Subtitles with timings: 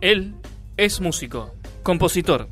[0.00, 0.34] Él
[0.78, 2.48] es músico, compositor,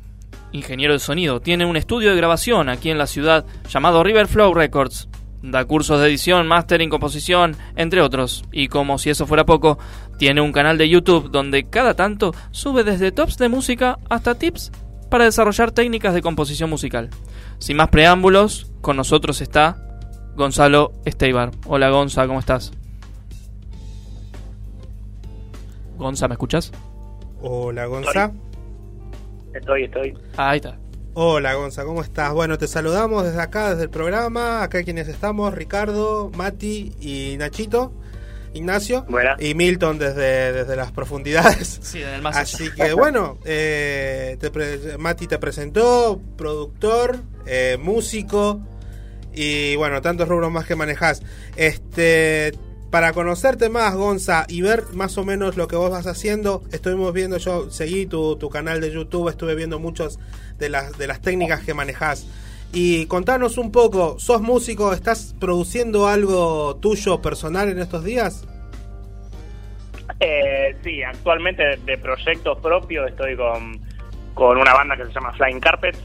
[0.51, 5.09] ingeniero de sonido, tiene un estudio de grabación aquí en la ciudad llamado Riverflow Records.
[5.41, 8.43] Da cursos de edición, mastering, composición, entre otros.
[8.51, 9.79] Y como si eso fuera poco,
[10.17, 14.71] tiene un canal de YouTube donde cada tanto sube desde tops de música hasta tips
[15.09, 17.09] para desarrollar técnicas de composición musical.
[17.57, 19.77] Sin más preámbulos, con nosotros está
[20.35, 21.51] Gonzalo Esteibar.
[21.65, 22.73] Hola Gonza, ¿cómo estás?
[25.97, 26.73] Gonza, ¿me escuchas?
[27.41, 28.31] Hola Gonza.
[29.53, 30.17] Estoy, estoy.
[30.37, 30.77] ahí está.
[31.13, 32.33] Hola Gonza, ¿cómo estás?
[32.33, 34.63] Bueno, te saludamos desde acá, desde el programa.
[34.63, 37.93] Acá quienes estamos, Ricardo, Mati y Nachito.
[38.53, 39.05] Ignacio
[39.37, 41.79] y Milton desde, desde las profundidades.
[41.83, 44.37] Sí, desde el más Así que bueno, eh,
[44.97, 48.59] Mati te presentó, productor, eh, músico
[49.33, 51.21] y bueno, tantos rubros más que manejas.
[51.55, 52.53] Este,
[52.91, 57.13] para conocerte más, Gonza, y ver más o menos lo que vos vas haciendo, estuvimos
[57.13, 60.19] viendo, yo seguí tu, tu canal de YouTube, estuve viendo muchos
[60.57, 62.27] de las, de las técnicas que manejas.
[62.71, 64.93] Y contanos un poco, ¿sos músico?
[64.93, 68.47] ¿Estás produciendo algo tuyo personal en estos días?
[70.19, 73.79] Eh, sí, actualmente de proyectos propios estoy con,
[74.33, 75.95] con una banda que se llama Flying Carpet,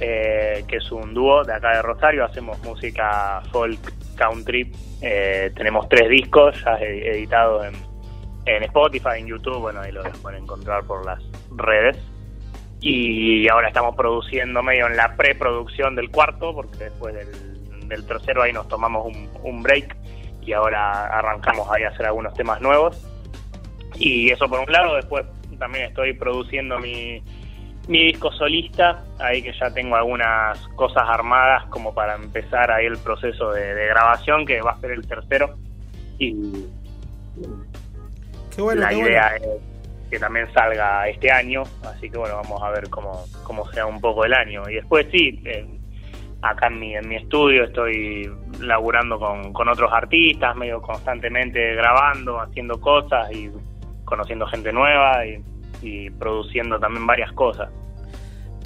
[0.00, 5.88] eh, que es un dúo de acá de Rosario, hacemos música folk country, eh, tenemos
[5.88, 7.66] tres discos ya editados
[8.46, 11.22] en, Spotify, en YouTube, bueno, ahí lo pueden encontrar por las
[11.56, 11.96] redes
[12.80, 18.52] y ahora estamos produciendo medio en la preproducción del cuarto, porque después del, tercero ahí
[18.52, 19.96] nos tomamos un, break
[20.42, 22.96] y ahora arrancamos ahí a hacer algunos temas nuevos.
[23.96, 25.26] Y eso por un lado, después
[25.58, 27.22] también estoy produciendo mi,
[27.90, 32.96] mi disco solista, ahí que ya tengo algunas cosas armadas como para empezar ahí el
[32.98, 35.56] proceso de, grabación, que va a ser el tercero.
[36.16, 36.36] Y
[38.54, 39.42] qué bueno, la idea es
[40.08, 44.00] que también salga este año, así que bueno, vamos a ver cómo, cómo sea un
[44.00, 44.62] poco el año.
[44.70, 45.66] Y después sí, eh,
[46.42, 52.40] acá en mi, en mi estudio estoy laburando con, con otros artistas, medio constantemente grabando,
[52.40, 53.50] haciendo cosas y
[54.04, 55.42] conociendo gente nueva y,
[55.82, 57.68] y produciendo también varias cosas.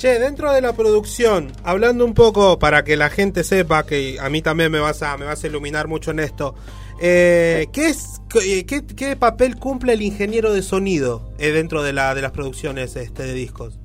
[0.05, 4.29] Che, dentro de la producción, hablando un poco para que la gente sepa que a
[4.29, 6.55] mí también me vas a, me vas a iluminar mucho en esto.
[7.01, 12.15] Eh, ¿qué, es, eh, qué, papel cumple el ingeniero de sonido eh, dentro de, la,
[12.15, 13.81] de las producciones este, de discos?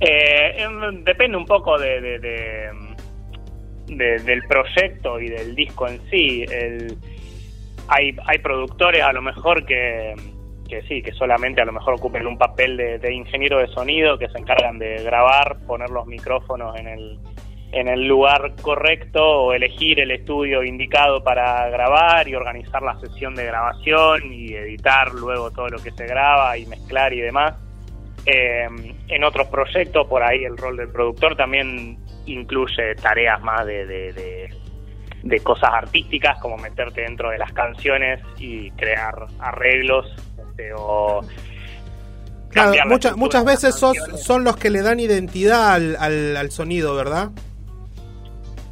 [0.00, 2.18] Em, depende un poco de,
[3.86, 6.44] del proyecto y del disco en sí.
[7.86, 10.33] hay, hay productores a lo mejor que
[10.68, 14.28] que sí, que solamente a lo mejor ocupen un papel de, ingeniero de sonido, que
[14.28, 17.18] se encargan de grabar, poner los micrófonos en el,
[17.72, 23.34] en el lugar correcto o elegir el estudio indicado para grabar y organizar la sesión
[23.34, 27.54] de grabación y editar luego todo lo que se graba y mezclar y demás.
[28.26, 28.68] Eh,
[29.08, 34.48] en otros proyectos, por ahí el rol del productor también incluye tareas más de, de,
[35.22, 40.06] de cosas artísticas, como meterte dentro de las canciones y crear arreglos
[40.76, 41.20] o
[42.50, 47.30] claro, muchas muchas veces son los que le dan identidad al, al, sonido, ¿verdad?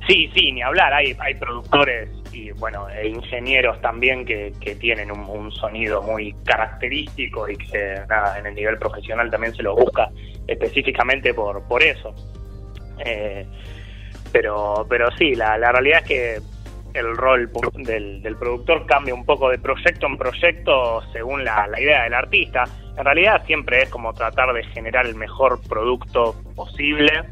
[0.07, 0.93] Sí, sí, ni hablar.
[0.93, 7.49] Hay, hay productores y bueno, e ingenieros también que, que tienen un, sonido muy característico
[7.49, 10.11] y que nada, en el nivel profesional también se lo busca
[10.47, 12.15] específicamente por, por eso.
[13.05, 13.47] Eh,
[14.33, 16.41] pero, pero sí, la, la realidad es que
[16.95, 22.05] el rol del, del, productor cambia un poco de proyecto en proyecto según la, idea
[22.05, 22.65] del artista.
[22.97, 27.25] En realidad siempre es como tratar de generar el mejor producto posible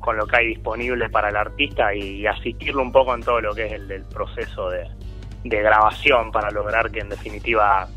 [0.00, 3.54] con lo que hay disponible para el artista y, asistirlo un poco en todo lo
[3.54, 4.86] que es el, proceso de,
[5.44, 7.88] de grabación para lograr que en definitiva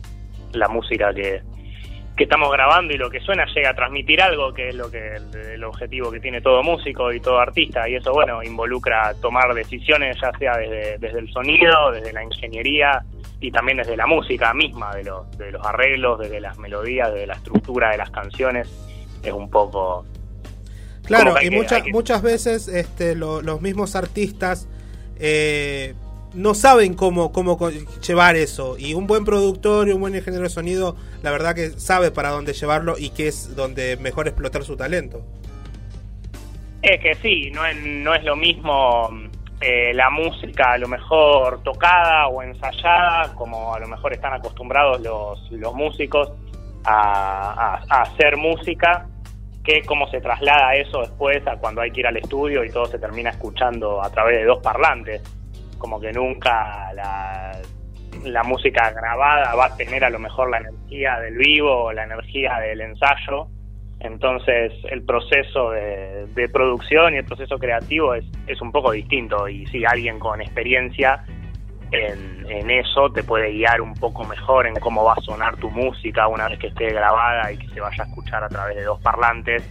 [0.54, 1.42] la música que,
[2.22, 5.16] que estamos grabando y lo que suena llega a transmitir algo, que es lo que
[5.16, 10.18] el, objetivo que tiene todo músico y todo artista, y eso, bueno, involucra tomar decisiones,
[10.22, 13.04] ya sea desde, desde el sonido, desde la ingeniería
[13.40, 17.26] y también desde la música misma, de los, de los arreglos, desde las melodías, desde
[17.26, 18.70] la estructura de las canciones,
[19.24, 20.06] es un poco...
[21.04, 24.68] Claro, y muchas, muchas veces este, los mismos artistas...
[25.18, 25.96] Eh,
[26.34, 28.78] no saben cómo, cómo llevar eso.
[28.78, 32.30] Y un buen productor y un buen ingeniero de sonido, la verdad que sabe para
[32.30, 35.22] dónde llevarlo y que es donde mejor explotar su talento.
[36.82, 39.10] Es que sí, no es, no es lo mismo
[39.60, 45.02] eh, la música a lo mejor tocada o ensayada, como a lo mejor están acostumbrados
[45.02, 46.32] los, los músicos
[46.84, 49.06] a, a hacer música,
[49.64, 52.88] que cómo se traslada eso después a cuando hay que ir al estudio y todo
[52.88, 55.22] se termina escuchando a través de dos parlantes
[55.82, 61.38] como que nunca la, música grabada va a tener a lo mejor la energía del
[61.38, 63.48] vivo o la energía del ensayo.
[64.00, 69.66] Entonces el proceso de, producción y el proceso creativo es, es un poco distinto y
[69.68, 71.24] si alguien con experiencia
[71.92, 75.70] en, en, eso te puede guiar un poco mejor en cómo va a sonar tu
[75.70, 78.84] música una vez que esté grabada y que se vaya a escuchar a través de
[78.84, 79.64] dos parlantes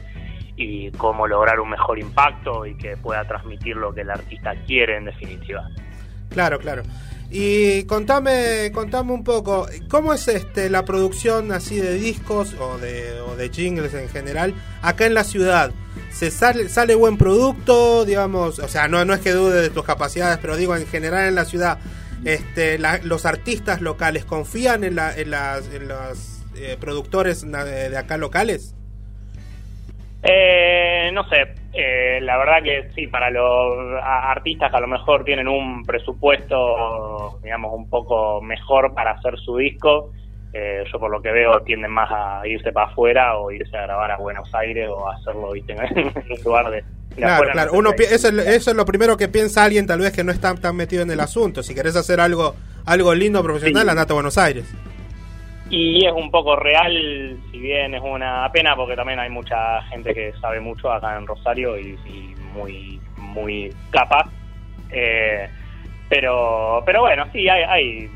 [0.56, 4.96] y cómo lograr un mejor impacto y que pueda transmitir lo que el artista quiere
[4.96, 5.66] en definitiva.
[6.30, 6.82] Claro, claro.
[7.32, 13.20] Y contame, contame un poco, ¿cómo es este la producción así de discos o de,
[13.20, 15.70] o de jingles en general acá en la ciudad?
[16.10, 18.58] ¿Se sale, sale buen producto, digamos?
[18.58, 21.36] O sea, no, no es que dude de tus capacidades, pero digo, en general en
[21.36, 21.78] la ciudad,
[22.24, 27.96] este, la, los artistas locales confían en, la, en, las, en los eh, productores de
[27.96, 28.74] acá locales?
[30.24, 35.24] Eh, no sé, eh, la verdad que sí, para los artistas que a lo mejor
[35.24, 40.10] tienen un presupuesto, digamos, un poco mejor para hacer su disco,
[40.52, 43.82] eh, yo por lo que veo tienden más a irse para afuera o irse a
[43.82, 45.74] grabar a Buenos Aires o a hacerlo ¿viste?
[45.94, 46.82] en un lugar de...
[47.14, 47.72] claro, claro.
[47.72, 50.52] Uno, eso, es, eso es lo primero que piensa alguien tal vez que no está
[50.56, 51.62] tan metido en el asunto.
[51.62, 53.90] Si querés hacer algo algo lindo, profesional, sí.
[53.90, 54.64] andate a Buenos Aires.
[55.70, 60.12] Y es un poco real, si bien es una pena, porque también hay mucha gente
[60.12, 64.28] que sabe mucho acá en Rosario y, y muy muy capaz.
[64.90, 65.48] Eh,
[66.08, 68.10] pero pero bueno, sí, hay, hay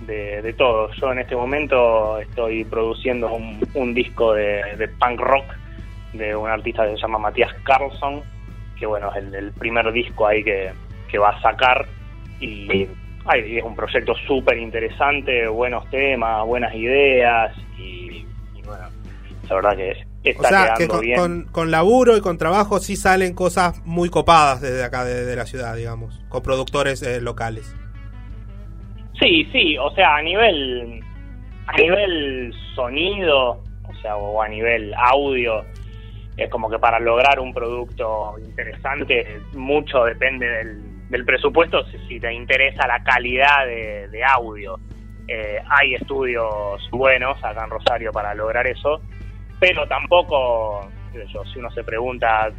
[0.00, 0.90] de, de, todo.
[0.92, 5.46] Yo en este momento estoy produciendo un, disco de, de, punk rock
[6.12, 8.22] de un artista que se llama Matías Carlson,
[8.78, 10.72] que bueno, es el, el primer disco ahí que,
[11.10, 11.86] que va a sacar.
[12.40, 12.86] Y
[13.30, 18.88] Ay, es un proyecto súper interesante, buenos temas, buenas ideas y, y, bueno,
[19.48, 21.18] la verdad que está o sea, quedando que con, bien.
[21.18, 25.36] Con, con, laburo y con trabajo sí salen cosas muy copadas desde acá, de, de
[25.36, 27.76] la ciudad, digamos, con productores eh, locales.
[29.20, 31.02] Sí, sí, o sea, a nivel,
[31.66, 35.64] a nivel sonido, o sea, o a nivel audio,
[36.38, 42.20] es como que para lograr un producto interesante mucho depende del del presupuesto si, si,
[42.20, 44.78] te interesa la calidad de, de audio.
[45.26, 49.00] Eh, hay estudios buenos acá en Rosario para lograr eso,
[49.60, 52.50] pero tampoco, yo, si uno se pregunta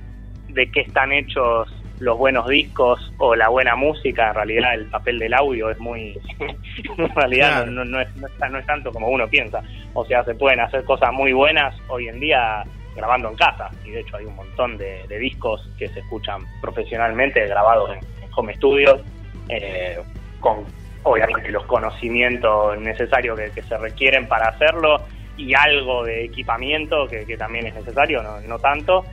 [0.48, 1.68] de qué están hechos
[2.00, 6.18] los buenos discos o la buena música, en realidad el papel del audio es muy,
[6.98, 9.62] en realidad no, no, es, no, es, no es tanto como uno piensa.
[9.94, 12.64] O sea, se pueden hacer cosas muy buenas hoy en día
[12.96, 16.42] grabando en casa, y de hecho hay un montón de, de discos que se escuchan
[16.62, 19.02] profesionalmente grabados en, home studios,
[19.50, 20.00] eh,
[20.40, 20.66] con
[21.04, 25.02] obviamente los conocimientos necesarios que, que, se requieren para hacerlo
[25.38, 29.06] y algo de equipamiento que, que también es necesario, no, no, tanto,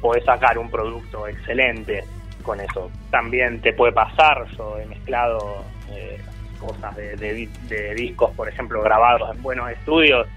[0.00, 2.04] podés sacar un producto excelente
[2.42, 2.90] con eso.
[3.10, 6.18] También te puede pasar, yo he mezclado eh,
[6.60, 10.28] cosas de, de, de, discos, por ejemplo, grabados en buenos estudios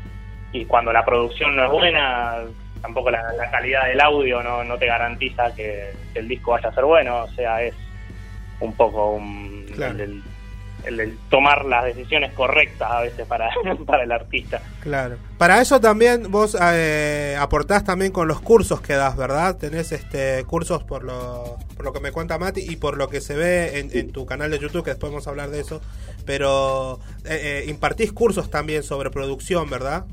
[0.51, 2.39] y cuando la producción no es buena,
[2.81, 6.69] tampoco la, la calidad del audio no, no te garantiza que, que el disco vaya
[6.69, 7.75] a ser bueno, o sea, es
[8.59, 10.03] un poco un, claro.
[10.03, 10.23] el,
[10.85, 13.49] el, el, tomar las decisiones correctas a veces para,
[13.85, 14.61] para el artista.
[14.81, 15.17] Claro.
[15.37, 19.57] Para eso también vos eh, aportás también con los cursos que das, ¿verdad?
[19.57, 23.21] Tenés este cursos por lo, por lo que me cuenta Mati y por lo que
[23.21, 25.81] se ve en, en tu canal de YouTube, que después vamos a hablar de eso,
[26.25, 30.05] pero eh, eh, impartís cursos también sobre producción, ¿verdad?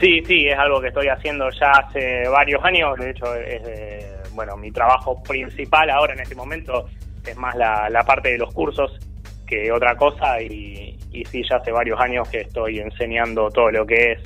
[0.00, 4.21] Sí, sí, es algo que estoy haciendo ya hace varios años, de hecho es de,
[4.34, 6.88] bueno, mi trabajo principal ahora en este momento
[7.26, 8.98] es más la, la parte de los cursos
[9.46, 13.86] que otra cosa y, y, sí, ya hace varios años que estoy enseñando todo lo
[13.86, 14.22] que es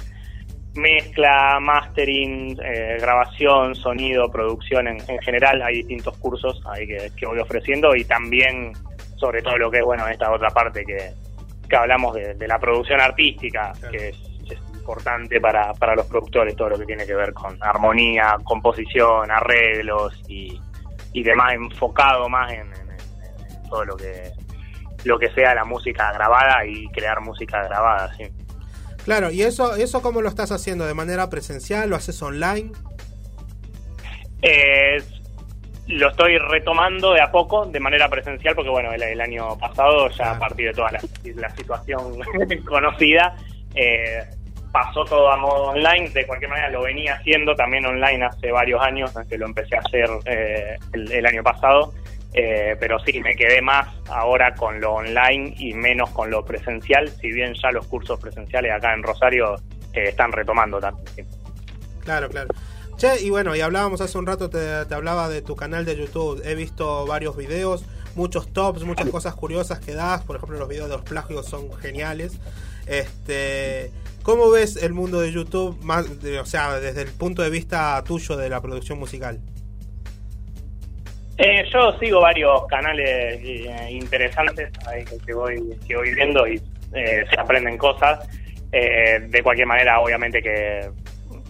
[0.77, 5.63] mezcla, mastering, eh, grabación, sonido, producción en, en, general.
[5.63, 8.73] Hay distintos cursos ahí que, que, voy ofreciendo y también
[9.17, 11.13] sobre todo lo que es, bueno, esta otra parte que,
[11.69, 13.91] que hablamos de, de la producción artística, claro.
[13.91, 14.26] que es, es
[14.87, 20.23] importante para, para los productores, todo lo que tiene que ver con armonía, composición, arreglos
[20.29, 20.61] y,
[21.13, 24.31] y demás, enfocado más en, en, en todo lo que
[25.05, 28.25] lo que sea la música grabada y crear música grabada, sí.
[29.05, 30.85] Claro, ¿y eso, eso cómo lo estás haciendo?
[30.85, 31.89] ¿De manera presencial?
[31.89, 32.73] ¿Lo haces online?
[34.43, 35.01] Eh,
[35.87, 40.09] lo estoy retomando de a poco, de manera presencial, porque bueno, el, el año pasado,
[40.11, 41.01] ya a partir de toda la,
[41.37, 42.19] la situación
[42.65, 43.37] conocida,
[43.77, 44.25] eh,
[44.77, 48.83] pasó todo a modo online, de cualquier manera lo venía haciendo también online hace varios
[48.83, 51.95] años, que lo empecé a hacer eh, el, año pasado,
[52.35, 57.09] eh, pero sí, me quedé más ahora con lo online y menos con lo presencial,
[57.09, 59.55] si bien ya los cursos presenciales acá en Rosario
[59.95, 61.07] eh, están retomando también.
[61.17, 61.23] Sí.
[62.05, 62.49] Claro, claro.
[62.99, 66.43] Che, y bueno, y hablábamos hace un rato, te, hablaba de tu canal de YouTube,
[66.45, 70.25] he visto varios videos, muchos tops, muchas cosas curiosas que das.
[70.25, 72.41] Por ejemplo, los videos de los plagios son geniales.
[72.87, 73.91] Este,
[74.23, 78.37] ¿Cómo ves el mundo de YouTube, más, o sea, desde el punto de vista tuyo
[78.37, 79.41] de la producción musical?
[81.39, 86.61] Eh, yo sigo varios canales eh, interesantes ahí que, voy, que voy viendo y
[86.95, 88.27] eh, se aprenden cosas.
[88.73, 90.91] de cualquier manera, obviamente que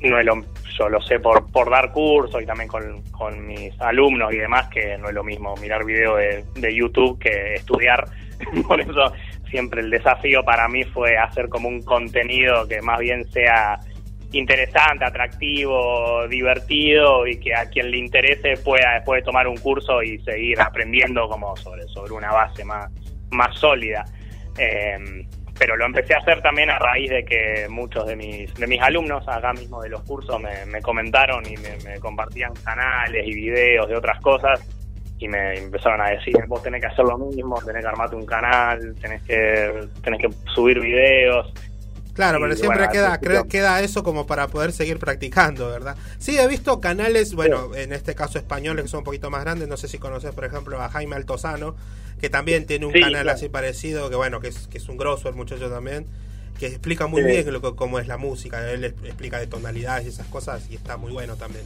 [0.03, 0.45] no es lo,
[0.79, 4.69] yo lo sé por, por dar cursos y también con, con mis alumnos y demás,
[4.69, 8.05] que no es lo mismo mirar video de, de YouTube que estudiar.
[8.69, 9.13] por eso
[9.51, 13.79] siempre el desafío para mí fue hacer como un contenido que más bien sea
[14.33, 20.19] interesante, atractivo, divertido y que a quien le interese pueda después tomar un curso y
[20.19, 22.91] seguir aprendiendo como sobre, sobre una base más,
[23.31, 24.05] más sólida.
[24.59, 25.27] Eh,
[25.59, 28.81] pero lo empecé a hacer también a raíz de que muchos de mis, de mis
[28.81, 33.97] alumnos acá mismo de los cursos me, comentaron y me, compartían canales y videos de
[33.97, 34.61] otras cosas
[35.19, 38.27] y me empezaron a decir, vos tenés que hacer lo mismo, tenés que armarte un
[38.27, 41.51] canal, tenés que, tenés que subir videos.
[42.13, 45.97] Claro, pero siempre queda, queda eso como para poder seguir practicando, ¿verdad?
[46.19, 49.69] Sí, he visto canales, bueno, en este caso españoles que son un poquito más grandes,
[49.69, 51.77] no sé si conoces, por ejemplo, a Jaime Altozano,
[52.21, 55.29] que también tiene un canal así parecido, que bueno, que es, que es un grosso
[55.29, 56.07] el muchacho también,
[56.59, 60.27] que explica muy bien lo, cómo es la música, él explica de tonalidades y esas
[60.27, 61.65] cosas y está muy bueno también.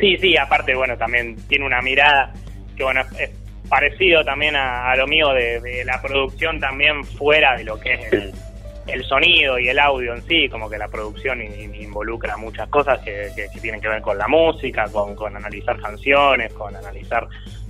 [0.00, 2.32] Sí, sí, aparte, bueno, también tiene una mirada
[2.76, 3.30] que, bueno, es
[3.68, 8.12] parecido también a, lo mío de, la producción también fuera de lo que es
[8.86, 13.30] el, sonido y el audio en sí, como que la producción involucra muchas cosas que,
[13.60, 17.26] tienen que ver con la música, con, con analizar canciones, con analizar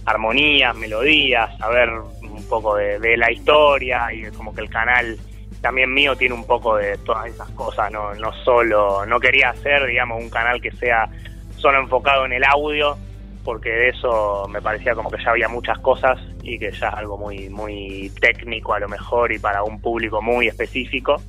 [0.06, 5.18] armonías, melodías, saber un poco de, la historia y como que el canal
[5.60, 9.84] también mío tiene un poco de todas esas cosas, no, no solo, no quería hacer,
[9.86, 11.08] digamos, un canal que sea
[11.56, 12.96] solo enfocado en el audio,
[13.44, 16.94] porque de eso me parecía como que ya había muchas cosas y que ya es
[16.94, 21.20] algo muy, muy técnico a lo mejor y para un público muy específico.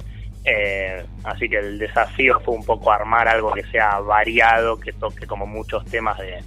[0.44, 5.26] Eh, así que el desafío fue un poco armar algo que sea variado, que toque
[5.26, 6.42] como muchos temas de,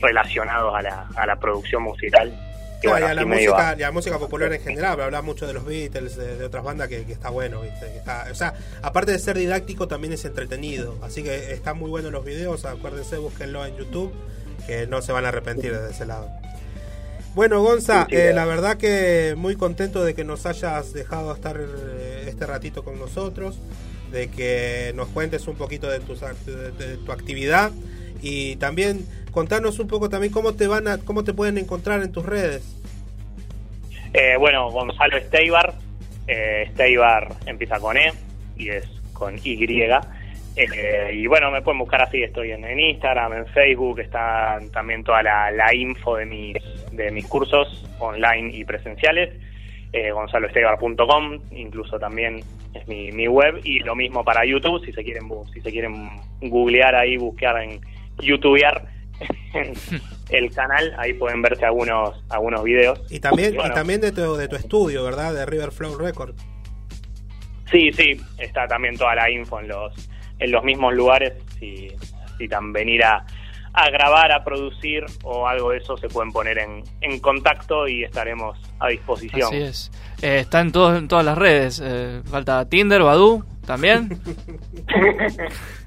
[0.00, 2.32] relacionados a la, a la producción musical.
[2.82, 6.44] y a la música, la música popular en general, habla mucho de los Beatles, de,
[6.44, 7.62] otras bandas que, está bueno,
[8.30, 10.98] o sea, aparte de ser didáctico, también es entretenido.
[11.02, 14.12] Así que están muy buenos los videos, acuérdense, búsquenlo en YouTube,
[14.66, 16.28] que no se van a arrepentir de ese lado.
[17.34, 22.26] Bueno, Gonza, eh, la verdad que muy contento de que nos hayas dejado estar eh,
[22.28, 23.58] este ratito con nosotros,
[24.12, 27.72] de que nos cuentes un poquito de tu, de tu actividad
[28.22, 32.12] y también contanos un poco también cómo te van a, cómo te pueden encontrar en
[32.12, 32.62] tus redes.
[34.14, 35.74] Eh, bueno, Gonzalo Esteibar,
[36.28, 38.12] eh, Esteibar empieza con E
[38.56, 39.56] y es con Y.
[40.56, 45.20] Eh, y bueno, me pueden buscar así, estoy en, Instagram, en Facebook, está también toda
[45.20, 46.56] la, info de mis,
[46.92, 49.30] de mis cursos online y presenciales,
[49.92, 55.02] eh, gonzaloestebar.com, incluso también es mi, mi web, y lo mismo para YouTube, si se
[55.02, 56.08] quieren si se quieren
[56.40, 57.80] googlear ahí, buscar en
[58.20, 58.93] youtubear
[60.30, 63.00] el canal, ahí pueden verse algunos algunos videos.
[63.10, 65.34] Y también y también de tu, de tu estudio, ¿verdad?
[65.34, 66.34] De River Flow Record.
[67.70, 69.92] Sí, sí, está también toda la info en los
[70.38, 71.88] en los mismos lugares si
[72.20, 73.24] necesitan venir a,
[73.72, 78.04] a grabar, a producir o algo de eso se pueden poner en, en contacto y
[78.04, 79.48] estaremos a disposición.
[79.48, 79.90] Así es.
[80.22, 81.82] Eh, está en, todos, en todas las redes.
[81.84, 84.20] Eh, falta Tinder, Badu, también.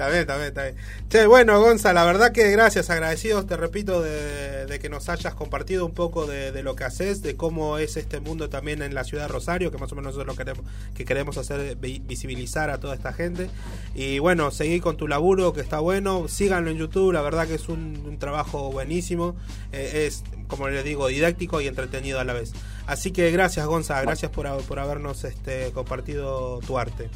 [0.00, 0.76] Está bien, está bien, está bien.
[1.10, 5.84] Che, bueno, Gonza, la verdad que gracias, agradecidos, te repito, de, que nos hayas compartido
[5.84, 9.24] un poco de, lo que haces, de cómo es este mundo también en la ciudad
[9.24, 10.64] de Rosario, que más o menos es lo que queremos,
[10.94, 13.50] que queremos hacer, visibilizar a toda esta gente.
[13.94, 17.56] Y bueno, seguí con tu laburo, que está bueno, síganlo en YouTube, la verdad que
[17.56, 19.36] es un, trabajo buenísimo,
[19.72, 22.52] eh, es, como les digo, didáctico y entretenido a la vez.
[22.86, 27.10] Así que gracias, Gonza, gracias por, por habernos este, compartido tu arte.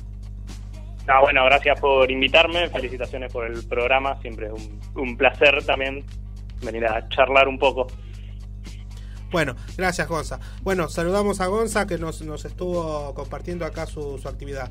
[1.06, 6.04] Ah, bueno, gracias por invitarme, felicitaciones por el programa, siempre es un, placer también
[6.62, 7.86] venir a charlar un poco.
[9.30, 10.38] Bueno, gracias Gonza.
[10.62, 14.70] Bueno, saludamos a Gonza que nos, nos estuvo compartiendo acá su, su actividad.